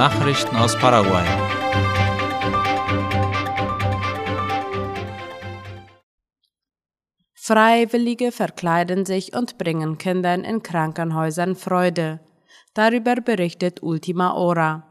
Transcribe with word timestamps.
Nachrichten 0.00 0.56
aus 0.56 0.78
Paraguay. 0.78 1.26
Freiwillige 7.34 8.32
verkleiden 8.32 9.04
sich 9.04 9.36
und 9.36 9.58
bringen 9.58 9.98
Kindern 9.98 10.42
in 10.44 10.62
Krankenhäusern 10.62 11.54
Freude. 11.54 12.20
Darüber 12.72 13.16
berichtet 13.16 13.82
Ultima 13.82 14.32
Hora. 14.32 14.86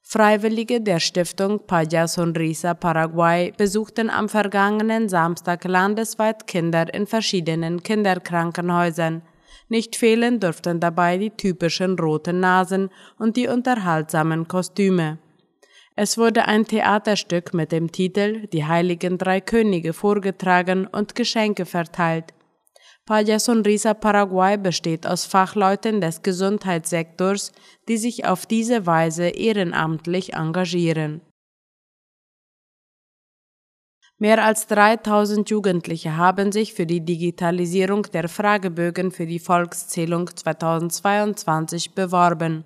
Freiwillige 0.00 0.80
der 0.80 1.00
Stiftung 1.00 1.66
Paya 1.66 2.08
Sonrisa 2.08 2.72
Paraguay 2.72 3.52
besuchten 3.58 4.08
am 4.08 4.30
vergangenen 4.30 5.10
Samstag 5.10 5.64
landesweit 5.64 6.46
Kinder 6.46 6.94
in 6.94 7.06
verschiedenen 7.06 7.82
Kinderkrankenhäusern. 7.82 9.20
Nicht 9.68 9.96
fehlen 9.96 10.38
dürften 10.38 10.80
dabei 10.80 11.18
die 11.18 11.30
typischen 11.30 11.98
roten 11.98 12.40
Nasen 12.40 12.90
und 13.18 13.36
die 13.36 13.48
unterhaltsamen 13.48 14.46
Kostüme. 14.46 15.18
Es 15.96 16.18
wurde 16.18 16.44
ein 16.44 16.66
Theaterstück 16.66 17.54
mit 17.54 17.72
dem 17.72 17.90
Titel 17.90 18.46
Die 18.48 18.66
heiligen 18.66 19.16
drei 19.18 19.40
Könige 19.40 19.92
vorgetragen 19.92 20.86
und 20.86 21.14
Geschenke 21.14 21.64
verteilt. 21.64 22.34
Paya 23.06 23.38
Sonrisa 23.38 23.94
Paraguay 23.94 24.58
besteht 24.58 25.06
aus 25.06 25.24
Fachleuten 25.24 26.00
des 26.00 26.22
Gesundheitssektors, 26.22 27.52
die 27.88 27.96
sich 27.96 28.26
auf 28.26 28.46
diese 28.46 28.84
Weise 28.84 29.28
ehrenamtlich 29.28 30.34
engagieren. 30.34 31.20
Mehr 34.18 34.42
als 34.42 34.66
3000 34.68 35.50
Jugendliche 35.50 36.16
haben 36.16 36.50
sich 36.50 36.72
für 36.72 36.86
die 36.86 37.04
Digitalisierung 37.04 38.04
der 38.14 38.30
Fragebögen 38.30 39.10
für 39.10 39.26
die 39.26 39.38
Volkszählung 39.38 40.34
2022 40.34 41.94
beworben. 41.94 42.64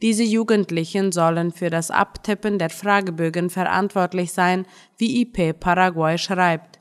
Diese 0.00 0.22
Jugendlichen 0.22 1.10
sollen 1.10 1.50
für 1.50 1.70
das 1.70 1.90
Abtippen 1.90 2.60
der 2.60 2.70
Fragebögen 2.70 3.50
verantwortlich 3.50 4.32
sein, 4.32 4.64
wie 4.96 5.22
IP 5.22 5.58
Paraguay 5.58 6.18
schreibt. 6.18 6.78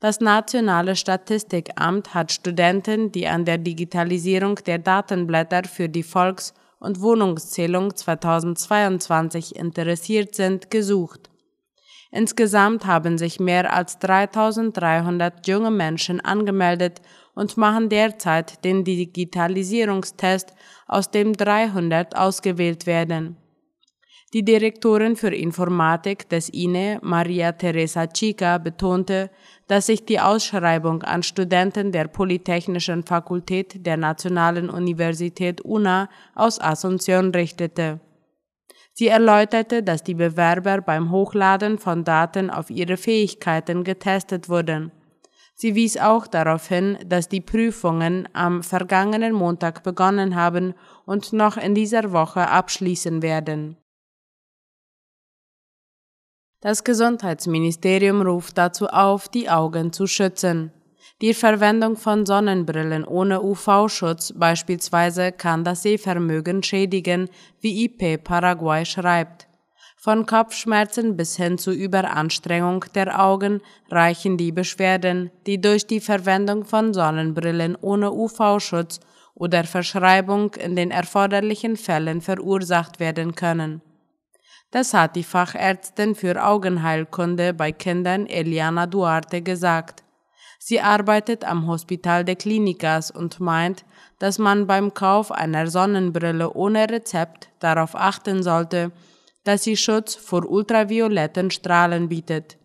Das 0.00 0.20
Nationale 0.20 0.96
Statistikamt 0.96 2.14
hat 2.14 2.32
Studenten, 2.32 3.12
die 3.12 3.28
an 3.28 3.44
der 3.44 3.58
Digitalisierung 3.58 4.56
der 4.66 4.78
Datenblätter 4.78 5.62
für 5.64 5.88
die 5.88 6.02
Volks- 6.02 6.52
und 6.80 7.00
Wohnungszählung 7.00 7.94
2022 7.94 9.54
interessiert 9.54 10.34
sind, 10.34 10.70
gesucht. 10.72 11.30
Insgesamt 12.14 12.86
haben 12.86 13.18
sich 13.18 13.40
mehr 13.40 13.74
als 13.74 13.98
3300 13.98 15.48
junge 15.48 15.72
Menschen 15.72 16.20
angemeldet 16.20 17.02
und 17.34 17.56
machen 17.56 17.88
derzeit 17.88 18.64
den 18.64 18.84
Digitalisierungstest, 18.84 20.54
aus 20.86 21.10
dem 21.10 21.32
300 21.32 22.16
ausgewählt 22.16 22.86
werden. 22.86 23.36
Die 24.32 24.44
Direktorin 24.44 25.16
für 25.16 25.34
Informatik 25.34 26.28
des 26.28 26.50
INE, 26.50 27.00
Maria 27.02 27.50
Teresa 27.50 28.06
Chica, 28.06 28.58
betonte, 28.58 29.28
dass 29.66 29.86
sich 29.86 30.04
die 30.04 30.20
Ausschreibung 30.20 31.02
an 31.02 31.24
Studenten 31.24 31.90
der 31.90 32.06
Polytechnischen 32.06 33.02
Fakultät 33.02 33.84
der 33.84 33.96
Nationalen 33.96 34.70
Universität 34.70 35.62
UNA 35.62 36.08
aus 36.36 36.60
Asunción 36.60 37.34
richtete. 37.34 37.98
Sie 38.96 39.08
erläuterte, 39.08 39.82
dass 39.82 40.04
die 40.04 40.14
Bewerber 40.14 40.80
beim 40.80 41.10
Hochladen 41.10 41.78
von 41.78 42.04
Daten 42.04 42.48
auf 42.48 42.70
ihre 42.70 42.96
Fähigkeiten 42.96 43.82
getestet 43.82 44.48
wurden. 44.48 44.92
Sie 45.56 45.74
wies 45.74 45.96
auch 45.96 46.28
darauf 46.28 46.68
hin, 46.68 46.98
dass 47.04 47.28
die 47.28 47.40
Prüfungen 47.40 48.28
am 48.32 48.62
vergangenen 48.62 49.32
Montag 49.32 49.82
begonnen 49.82 50.36
haben 50.36 50.74
und 51.06 51.32
noch 51.32 51.56
in 51.56 51.74
dieser 51.74 52.12
Woche 52.12 52.48
abschließen 52.48 53.20
werden. 53.20 53.76
Das 56.60 56.84
Gesundheitsministerium 56.84 58.22
ruft 58.22 58.56
dazu 58.56 58.86
auf, 58.86 59.28
die 59.28 59.50
Augen 59.50 59.92
zu 59.92 60.06
schützen. 60.06 60.72
Die 61.22 61.32
Verwendung 61.32 61.96
von 61.96 62.26
Sonnenbrillen 62.26 63.04
ohne 63.04 63.40
UV-Schutz 63.40 64.32
beispielsweise 64.36 65.30
kann 65.30 65.62
das 65.62 65.82
Sehvermögen 65.82 66.62
schädigen, 66.62 67.30
wie 67.60 67.84
IP 67.84 68.22
Paraguay 68.24 68.84
schreibt. 68.84 69.46
Von 69.96 70.26
Kopfschmerzen 70.26 71.16
bis 71.16 71.36
hin 71.36 71.56
zu 71.56 71.72
Überanstrengung 71.72 72.84
der 72.94 73.22
Augen 73.22 73.62
reichen 73.90 74.36
die 74.36 74.52
Beschwerden, 74.52 75.30
die 75.46 75.60
durch 75.60 75.86
die 75.86 76.00
Verwendung 76.00 76.64
von 76.64 76.92
Sonnenbrillen 76.92 77.76
ohne 77.80 78.12
UV-Schutz 78.12 79.00
oder 79.34 79.64
Verschreibung 79.64 80.52
in 80.54 80.76
den 80.76 80.90
erforderlichen 80.90 81.76
Fällen 81.76 82.20
verursacht 82.20 83.00
werden 83.00 83.34
können. 83.34 83.82
Das 84.72 84.92
hat 84.92 85.16
die 85.16 85.24
Fachärztin 85.24 86.14
für 86.16 86.44
Augenheilkunde 86.44 87.54
bei 87.54 87.70
Kindern 87.70 88.26
Eliana 88.26 88.86
Duarte 88.86 89.40
gesagt. 89.40 90.02
Sie 90.66 90.80
arbeitet 90.80 91.44
am 91.44 91.66
Hospital 91.66 92.24
de 92.24 92.36
Clínicas 92.36 93.12
und 93.12 93.38
meint, 93.38 93.84
dass 94.18 94.38
man 94.38 94.66
beim 94.66 94.94
Kauf 94.94 95.30
einer 95.30 95.66
Sonnenbrille 95.66 96.54
ohne 96.54 96.88
Rezept 96.88 97.50
darauf 97.60 97.94
achten 97.94 98.42
sollte, 98.42 98.90
dass 99.44 99.64
sie 99.64 99.76
Schutz 99.76 100.14
vor 100.14 100.48
ultravioletten 100.48 101.50
Strahlen 101.50 102.08
bietet. 102.08 102.56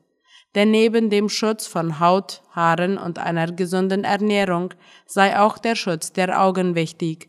Denn 0.55 0.71
neben 0.71 1.09
dem 1.09 1.27
Schutz 1.27 1.67
von 1.67 1.99
Haut, 1.99 2.41
Haaren 2.51 2.97
und 2.97 3.19
einer 3.19 3.51
gesunden 3.51 4.05
Ernährung 4.05 4.73
sei 5.05 5.37
auch 5.37 5.57
der 5.57 5.75
Schutz 5.75 6.13
der 6.13 6.41
Augen 6.41 6.75
wichtig. 6.75 7.27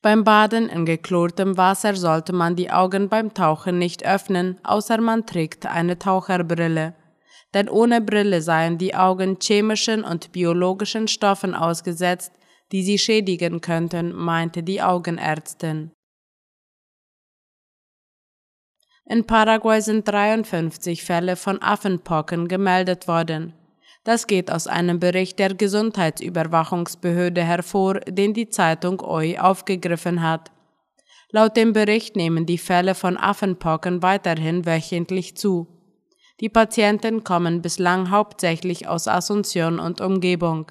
Beim 0.00 0.24
Baden 0.24 0.70
in 0.70 0.86
geklortem 0.86 1.58
Wasser 1.58 1.94
sollte 1.94 2.32
man 2.32 2.56
die 2.56 2.70
Augen 2.70 3.10
beim 3.10 3.34
Tauchen 3.34 3.78
nicht 3.78 4.06
öffnen, 4.06 4.58
außer 4.62 5.02
man 5.02 5.26
trägt 5.26 5.66
eine 5.66 5.98
Taucherbrille. 5.98 6.94
Denn 7.54 7.68
ohne 7.68 8.00
Brille 8.00 8.42
seien 8.42 8.78
die 8.78 8.94
Augen 8.94 9.38
chemischen 9.40 10.04
und 10.04 10.32
biologischen 10.32 11.08
Stoffen 11.08 11.54
ausgesetzt, 11.54 12.32
die 12.72 12.82
sie 12.82 12.98
schädigen 12.98 13.60
könnten, 13.60 14.12
meinte 14.12 14.62
die 14.62 14.82
Augenärztin. 14.82 15.92
In 19.06 19.24
Paraguay 19.24 19.80
sind 19.80 20.06
53 20.06 21.02
Fälle 21.02 21.36
von 21.36 21.62
Affenpocken 21.62 22.46
gemeldet 22.46 23.08
worden. 23.08 23.54
Das 24.04 24.26
geht 24.26 24.50
aus 24.50 24.66
einem 24.66 25.00
Bericht 25.00 25.38
der 25.38 25.54
Gesundheitsüberwachungsbehörde 25.54 27.42
hervor, 27.42 28.00
den 28.00 28.34
die 28.34 28.50
Zeitung 28.50 29.00
OI 29.00 29.38
aufgegriffen 29.38 30.22
hat. 30.22 30.50
Laut 31.30 31.56
dem 31.56 31.72
Bericht 31.72 32.16
nehmen 32.16 32.44
die 32.44 32.58
Fälle 32.58 32.94
von 32.94 33.16
Affenpocken 33.16 34.02
weiterhin 34.02 34.66
wöchentlich 34.66 35.36
zu. 35.36 35.77
Die 36.40 36.48
Patienten 36.48 37.24
kommen 37.24 37.62
bislang 37.62 38.10
hauptsächlich 38.10 38.86
aus 38.86 39.08
Asunción 39.08 39.80
und 39.80 40.00
Umgebung. 40.00 40.66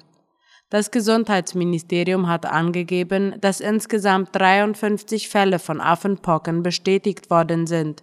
Das 0.70 0.90
Gesundheitsministerium 0.90 2.28
hat 2.28 2.46
angegeben, 2.46 3.34
dass 3.40 3.60
insgesamt 3.60 4.30
53 4.34 5.28
Fälle 5.28 5.58
von 5.58 5.80
Affenpocken 5.80 6.62
bestätigt 6.62 7.30
worden 7.30 7.66
sind. 7.66 8.02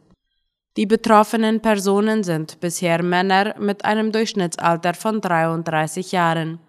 Die 0.77 0.85
betroffenen 0.85 1.61
Personen 1.61 2.23
sind 2.23 2.59
bisher 2.59 3.01
Männer 3.01 3.55
mit 3.59 3.85
einem 3.85 4.11
Durchschnittsalter 4.11 4.93
von 4.93 5.21
33 5.21 6.11
Jahren. 6.11 6.59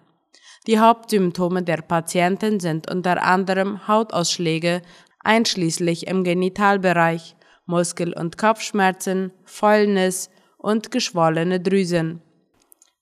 Die 0.66 0.78
Hauptsymptome 0.78 1.62
der 1.62 1.82
Patienten 1.82 2.60
sind 2.60 2.90
unter 2.90 3.22
anderem 3.22 3.86
Hautausschläge, 3.86 4.82
einschließlich 5.20 6.06
im 6.06 6.24
Genitalbereich, 6.24 7.36
Muskel- 7.66 8.14
und 8.14 8.38
Kopfschmerzen, 8.38 9.32
Fäulnis 9.44 10.30
und 10.66 10.90
geschwollene 10.90 11.60
Drüsen. 11.60 12.20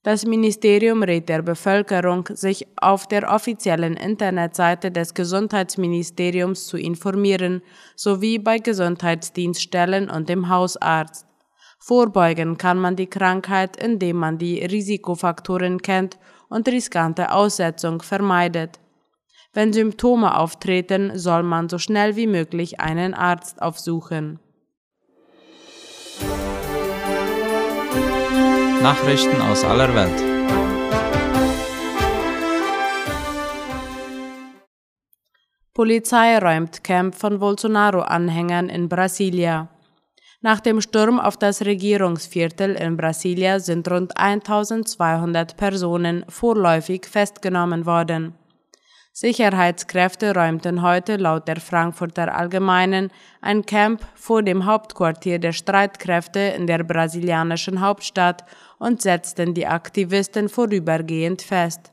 Das 0.03 0.27
Ministerium 0.27 1.03
rät 1.03 1.31
der 1.31 1.41
Bevölkerung, 1.41 2.29
sich 2.35 2.67
auf 2.77 3.09
der 3.09 3.35
offiziellen 3.35 3.97
Internetseite 3.97 4.91
des 4.91 5.15
Gesundheitsministeriums 5.15 6.67
zu 6.67 6.77
informieren, 6.77 7.63
sowie 7.97 8.39
bei 8.39 8.59
Gesundheitsdienststellen 8.59 10.11
und 10.11 10.29
dem 10.29 10.51
Hausarzt. 10.51 11.27
Vorbeugen 11.79 12.59
kann 12.59 12.79
man 12.79 12.97
die 12.97 13.07
Krankheit, 13.07 13.79
indem 13.83 14.19
man 14.19 14.37
die 14.37 14.63
Risikofaktoren 14.63 15.81
kennt 15.81 16.19
und 16.51 16.69
riskante 16.69 17.33
Aussetzung 17.33 18.03
vermeidet. 18.03 18.79
Wenn 19.55 19.73
Symptome 19.73 20.37
auftreten, 20.37 21.19
soll 21.19 21.43
man 21.43 21.71
so 21.71 21.79
schnell 21.79 22.15
wie 22.15 22.27
möglich 22.27 22.79
einen 22.79 23.15
Arzt 23.15 23.63
aufsuchen. 23.63 24.39
Nachrichten 28.85 29.41
aus 29.41 29.65
aller 29.65 29.95
Welt. 29.95 30.21
Polizei 35.73 36.37
räumt 36.37 36.85
Camp 36.85 37.15
von 37.15 37.39
Bolsonaro-Anhängern 37.39 38.69
in 38.69 38.91
Brasilia. 38.91 39.69
Nach 40.43 40.61
dem 40.61 40.83
Sturm 40.83 41.19
auf 41.19 41.39
das 41.39 41.65
Regierungsviertel 41.65 42.75
in 42.75 42.99
Brasilia 42.99 43.59
sind 43.59 43.91
rund 43.91 44.19
1200 44.19 45.57
Personen 45.57 46.27
vorläufig 46.29 47.07
festgenommen 47.07 47.87
worden. 47.87 48.35
Sicherheitskräfte 49.17 50.35
räumten 50.35 50.83
heute 50.83 51.15
laut 51.19 51.47
der 51.47 51.61
Frankfurter 51.61 52.35
Allgemeinen 52.35 53.13
ein 53.41 53.65
Camp 53.65 54.05
vor 54.17 54.43
dem 54.43 54.67
Hauptquartier 54.67 55.39
der 55.39 55.53
Streitkräfte 55.53 56.41
in 56.41 56.67
der 56.67 56.83
brasilianischen 56.83 57.81
Hauptstadt 57.81 58.45
und 58.81 59.01
setzten 59.01 59.55
die 59.55 59.69
Aktivisten 59.69 60.49
vorübergehend 60.49 61.43
fest. 61.43 61.93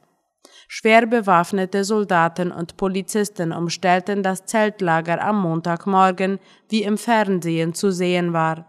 Schwer 0.67 1.05
bewaffnete 1.05 1.83
Soldaten 1.83 2.51
und 2.51 2.75
Polizisten 2.75 3.51
umstellten 3.51 4.23
das 4.23 4.45
Zeltlager 4.45 5.21
am 5.23 5.43
Montagmorgen, 5.43 6.39
wie 6.69 6.81
im 6.81 6.97
Fernsehen 6.97 7.75
zu 7.75 7.91
sehen 7.91 8.33
war. 8.33 8.65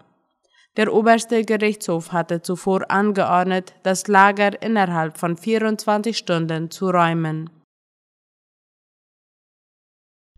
Der 0.77 0.93
oberste 0.93 1.43
Gerichtshof 1.43 2.13
hatte 2.13 2.43
zuvor 2.43 2.91
angeordnet, 2.91 3.73
das 3.83 4.09
Lager 4.09 4.61
innerhalb 4.61 5.17
von 5.17 5.39
24 5.39 6.19
Stunden 6.19 6.71
zu 6.71 6.91
räumen 6.91 7.49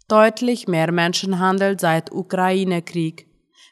deutlich 0.08 0.68
mehr 0.68 0.92
Menschenhandel 0.92 1.78
seit 1.80 2.12
Ukraine-Krieg. 2.12 3.26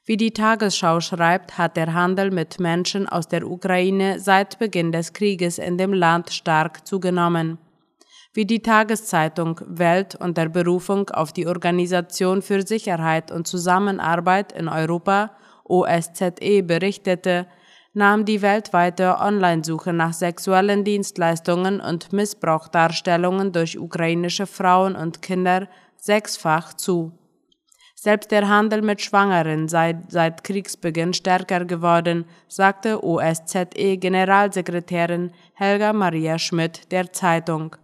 Wie 0.04 0.16
die 0.16 0.32
Tagesschau 0.32 1.00
schreibt, 1.00 1.58
hat 1.58 1.76
der 1.76 1.94
Handel 1.94 2.30
mit 2.30 2.58
Menschen 2.58 3.08
aus 3.08 3.28
der 3.28 3.46
Ukraine 3.46 4.18
seit 4.18 4.58
Beginn 4.58 4.90
des 4.90 5.12
Krieges 5.12 5.58
in 5.58 5.78
dem 5.78 5.92
Land 5.92 6.30
stark 6.30 6.86
zugenommen. 6.86 7.58
Wie 8.34 8.46
die 8.46 8.62
Tageszeitung 8.62 9.60
Welt 9.66 10.14
unter 10.14 10.48
Berufung 10.48 11.10
auf 11.10 11.32
die 11.32 11.46
Organisation 11.46 12.40
für 12.40 12.66
Sicherheit 12.66 13.30
und 13.30 13.46
Zusammenarbeit 13.46 14.52
in 14.52 14.68
Europa 14.68 15.32
OSZE 15.64 16.62
berichtete, 16.62 17.46
nahm 17.92 18.24
die 18.24 18.40
weltweite 18.40 19.18
Onlinesuche 19.20 19.92
nach 19.92 20.14
sexuellen 20.14 20.82
Dienstleistungen 20.82 21.78
und 21.80 22.12
Missbrauchdarstellungen 22.12 23.52
durch 23.52 23.78
ukrainische 23.78 24.46
Frauen 24.46 24.96
und 24.96 25.20
Kinder 25.20 25.68
sechsfach 26.02 26.74
zu. 26.74 27.16
Selbst 27.94 28.30
der 28.32 28.48
Handel 28.48 28.82
mit 28.82 29.00
Schwangeren 29.00 29.68
sei 29.68 30.02
seit 30.08 30.42
Kriegsbeginn 30.42 31.14
stärker 31.14 31.64
geworden, 31.64 32.24
sagte 32.48 33.04
OSZE-Generalsekretärin 33.04 35.30
Helga 35.54 35.92
Maria 35.92 36.40
Schmidt 36.40 36.90
der 36.90 37.12
Zeitung. 37.12 37.76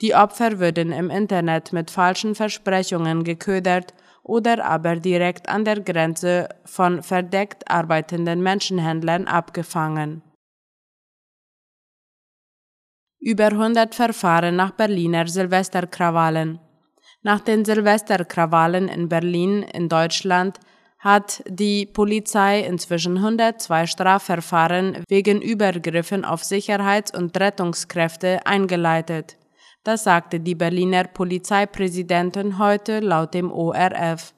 Die 0.00 0.14
Opfer 0.14 0.60
würden 0.60 0.92
im 0.92 1.10
Internet 1.10 1.72
mit 1.72 1.90
falschen 1.90 2.36
Versprechungen 2.36 3.24
geködert 3.24 3.92
oder 4.22 4.64
aber 4.64 4.94
direkt 4.94 5.48
an 5.48 5.64
der 5.64 5.80
Grenze 5.80 6.48
von 6.64 7.02
verdeckt 7.02 7.68
arbeitenden 7.68 8.44
Menschenhändlern 8.44 9.26
abgefangen. 9.26 10.22
Über 13.18 13.46
100 13.46 13.92
Verfahren 13.94 14.54
nach 14.54 14.70
Berliner 14.70 15.26
Silvesterkrawallen. 15.26 16.60
Nach 17.24 17.38
den 17.38 17.64
Silvesterkrawallen 17.64 18.88
in 18.88 19.08
Berlin 19.08 19.62
in 19.62 19.88
Deutschland 19.88 20.58
hat 20.98 21.42
die 21.46 21.86
Polizei 21.86 22.60
inzwischen 22.60 23.16
102 23.16 23.86
Strafverfahren 23.86 25.04
wegen 25.08 25.40
Übergriffen 25.40 26.24
auf 26.24 26.42
Sicherheits- 26.42 27.16
und 27.16 27.38
Rettungskräfte 27.38 28.44
eingeleitet. 28.44 29.36
Das 29.84 30.02
sagte 30.02 30.40
die 30.40 30.56
Berliner 30.56 31.04
Polizeipräsidentin 31.04 32.58
heute 32.58 32.98
laut 32.98 33.34
dem 33.34 33.52
ORF. 33.52 34.34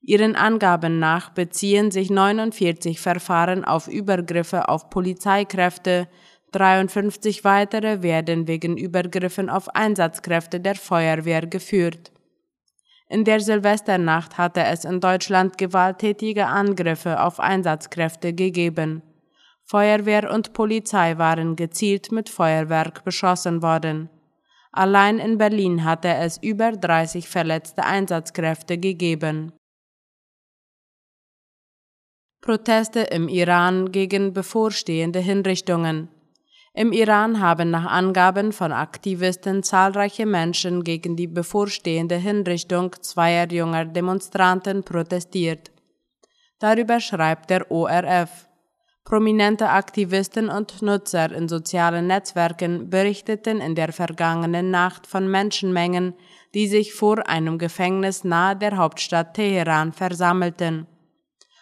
Ihren 0.00 0.34
Angaben 0.34 0.98
nach 0.98 1.30
beziehen 1.30 1.90
sich 1.90 2.10
49 2.10 2.98
Verfahren 2.98 3.64
auf 3.64 3.88
Übergriffe 3.88 4.70
auf 4.70 4.88
Polizeikräfte, 4.88 6.08
53 6.52 7.44
weitere 7.44 8.02
werden 8.02 8.46
wegen 8.46 8.76
Übergriffen 8.76 9.48
auf 9.48 9.74
Einsatzkräfte 9.74 10.60
der 10.60 10.74
Feuerwehr 10.74 11.46
geführt. 11.46 12.10
In 13.12 13.24
der 13.24 13.40
Silvesternacht 13.40 14.38
hatte 14.38 14.62
es 14.62 14.86
in 14.86 14.98
Deutschland 14.98 15.58
gewalttätige 15.58 16.46
Angriffe 16.46 17.20
auf 17.20 17.40
Einsatzkräfte 17.40 18.32
gegeben. 18.32 19.02
Feuerwehr 19.64 20.32
und 20.32 20.54
Polizei 20.54 21.18
waren 21.18 21.54
gezielt 21.54 22.10
mit 22.10 22.30
Feuerwerk 22.30 23.04
beschossen 23.04 23.60
worden. 23.60 24.08
Allein 24.72 25.18
in 25.18 25.36
Berlin 25.36 25.84
hatte 25.84 26.08
es 26.08 26.38
über 26.42 26.72
30 26.72 27.28
verletzte 27.28 27.84
Einsatzkräfte 27.84 28.78
gegeben. 28.78 29.52
Proteste 32.40 33.00
im 33.00 33.28
Iran 33.28 33.92
gegen 33.92 34.32
bevorstehende 34.32 35.18
Hinrichtungen. 35.18 36.08
Im 36.74 36.92
Iran 36.92 37.40
haben 37.40 37.70
nach 37.70 37.84
Angaben 37.84 38.50
von 38.50 38.72
Aktivisten 38.72 39.62
zahlreiche 39.62 40.24
Menschen 40.24 40.84
gegen 40.84 41.16
die 41.16 41.26
bevorstehende 41.26 42.16
Hinrichtung 42.16 42.94
zweier 43.02 43.46
junger 43.52 43.84
Demonstranten 43.84 44.82
protestiert. 44.82 45.70
Darüber 46.58 46.98
schreibt 46.98 47.50
der 47.50 47.70
ORF. 47.70 48.48
Prominente 49.04 49.68
Aktivisten 49.68 50.48
und 50.48 50.80
Nutzer 50.80 51.30
in 51.32 51.46
sozialen 51.46 52.06
Netzwerken 52.06 52.88
berichteten 52.88 53.60
in 53.60 53.74
der 53.74 53.92
vergangenen 53.92 54.70
Nacht 54.70 55.06
von 55.06 55.30
Menschenmengen, 55.30 56.14
die 56.54 56.68
sich 56.68 56.94
vor 56.94 57.28
einem 57.28 57.58
Gefängnis 57.58 58.24
nahe 58.24 58.56
der 58.56 58.78
Hauptstadt 58.78 59.34
Teheran 59.34 59.92
versammelten. 59.92 60.86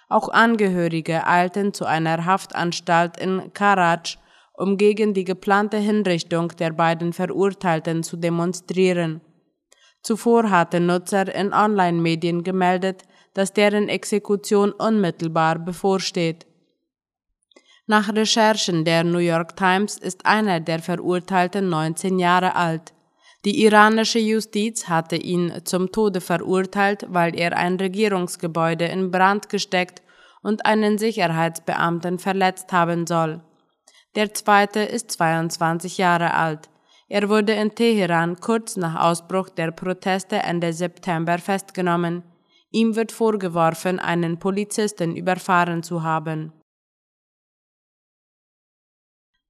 Auch 0.08 0.28
Angehörige 0.28 1.26
eilten 1.26 1.72
zu 1.72 1.86
einer 1.86 2.26
Haftanstalt 2.26 3.18
in 3.18 3.52
Karaj 3.54 4.18
um 4.60 4.76
gegen 4.76 5.14
die 5.14 5.24
geplante 5.24 5.78
Hinrichtung 5.78 6.48
der 6.58 6.72
beiden 6.72 7.14
Verurteilten 7.14 8.02
zu 8.02 8.16
demonstrieren. 8.18 9.22
Zuvor 10.02 10.50
hatten 10.50 10.86
Nutzer 10.86 11.34
in 11.34 11.52
Online-Medien 11.52 12.42
gemeldet, 12.42 13.04
dass 13.32 13.54
deren 13.54 13.88
Exekution 13.88 14.72
unmittelbar 14.72 15.58
bevorsteht. 15.58 16.46
Nach 17.86 18.14
Recherchen 18.14 18.84
der 18.84 19.02
New 19.02 19.18
York 19.18 19.56
Times 19.56 19.96
ist 19.96 20.26
einer 20.26 20.60
der 20.60 20.80
Verurteilten 20.80 21.68
19 21.70 22.18
Jahre 22.18 22.54
alt. 22.54 22.92
Die 23.46 23.64
iranische 23.64 24.18
Justiz 24.18 24.88
hatte 24.88 25.16
ihn 25.16 25.52
zum 25.64 25.90
Tode 25.90 26.20
verurteilt, 26.20 27.06
weil 27.08 27.34
er 27.34 27.56
ein 27.56 27.76
Regierungsgebäude 27.76 28.84
in 28.84 29.10
Brand 29.10 29.48
gesteckt 29.48 30.02
und 30.42 30.66
einen 30.66 30.98
Sicherheitsbeamten 30.98 32.18
verletzt 32.18 32.72
haben 32.72 33.06
soll. 33.06 33.40
Der 34.16 34.34
zweite 34.34 34.80
ist 34.80 35.12
22 35.12 35.98
Jahre 35.98 36.34
alt. 36.34 36.68
Er 37.08 37.28
wurde 37.28 37.52
in 37.52 37.74
Teheran 37.74 38.40
kurz 38.40 38.76
nach 38.76 39.04
Ausbruch 39.04 39.48
der 39.48 39.70
Proteste 39.70 40.36
Ende 40.36 40.72
September 40.72 41.38
festgenommen. 41.38 42.22
Ihm 42.70 42.94
wird 42.96 43.12
vorgeworfen, 43.12 43.98
einen 43.98 44.38
Polizisten 44.38 45.16
überfahren 45.16 45.82
zu 45.82 46.02
haben. 46.02 46.52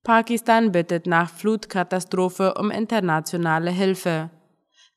Pakistan 0.03 0.73
bittet 0.73 1.07
nach 1.07 1.29
Flutkatastrophe 1.29 2.55
um 2.55 2.71
internationale 2.71 3.71
Hilfe. 3.71 4.31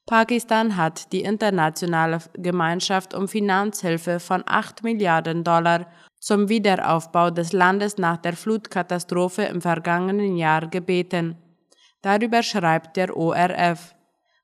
Pakistan 0.06 0.76
hat 0.76 1.14
die 1.14 1.22
internationale 1.22 2.20
Gemeinschaft 2.34 3.14
um 3.14 3.28
Finanzhilfe 3.28 4.20
von 4.20 4.44
8 4.46 4.84
Milliarden 4.84 5.44
Dollar 5.46 5.88
zum 6.20 6.50
Wiederaufbau 6.50 7.30
des 7.32 7.54
Landes 7.54 7.98
nach 7.98 8.18
der 8.18 8.34
Flutkatastrophe 8.34 9.44
im 9.44 9.62
vergangenen 9.62 10.36
Jahr 10.36 10.68
gebeten. 10.68 11.38
Darüber 12.02 12.44
schreibt 12.44 12.98
der 12.98 13.16
ORF. 13.16 13.96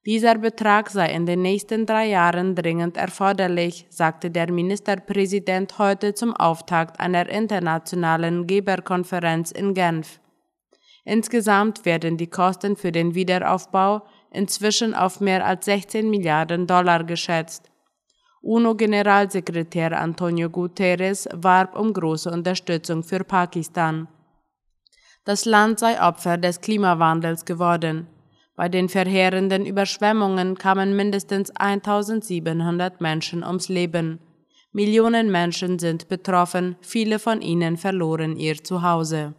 Dieser 0.05 0.37
Betrag 0.37 0.89
sei 0.89 1.11
in 1.11 1.25
den 1.25 1.41
nächsten 1.41 1.85
drei 1.85 2.07
Jahren 2.07 2.55
dringend 2.55 2.95
erforderlich, 2.95 3.85
sagte 3.89 4.31
der 4.31 4.49
Ministerpräsident 4.49 5.77
heute 5.77 6.13
zum 6.13 6.33
Auftakt 6.33 7.01
einer 7.01 7.27
internationalen 7.27 8.47
Geberkonferenz 8.47 9.51
in 9.51 9.73
Genf. 9.73 10.21
Insgesamt 11.03 11.85
werden 11.85 12.15
die 12.15 12.29
Kosten 12.29 12.77
für 12.77 12.93
den 12.93 13.13
Wiederaufbau 13.13 14.03
inzwischen 14.31 14.93
auf 14.93 15.19
mehr 15.19 15.45
als 15.45 15.65
16 15.65 16.09
Milliarden 16.09 16.67
Dollar 16.67 17.03
geschätzt. 17.03 17.69
UNO-Generalsekretär 18.41 19.99
Antonio 19.99 20.49
Guterres 20.49 21.27
warb 21.33 21.77
um 21.77 21.91
große 21.93 22.31
Unterstützung 22.31 23.03
für 23.03 23.23
Pakistan. 23.23 24.07
Das 25.25 25.45
Land 25.45 25.79
sei 25.79 26.01
Opfer 26.01 26.37
des 26.37 26.61
Klimawandels 26.61 27.43
geworden. 27.45 28.07
Bei 28.55 28.69
den 28.69 28.89
verheerenden 28.89 29.65
Überschwemmungen 29.65 30.57
kamen 30.57 30.95
mindestens 30.95 31.51
1700 31.51 32.99
Menschen 33.01 33.43
ums 33.43 33.69
Leben. 33.69 34.19
Millionen 34.71 35.31
Menschen 35.31 35.79
sind 35.79 36.07
betroffen, 36.07 36.75
viele 36.81 37.19
von 37.19 37.41
ihnen 37.41 37.77
verloren 37.77 38.35
ihr 38.35 38.63
Zuhause. 38.63 39.33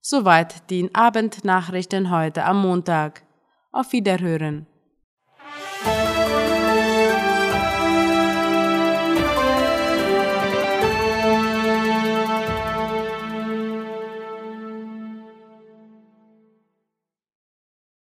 Soweit 0.00 0.70
die 0.70 0.88
Abendnachrichten 0.94 2.10
heute 2.10 2.44
am 2.44 2.62
Montag. 2.62 3.22
Auf 3.72 3.92
Wiederhören. 3.92 4.66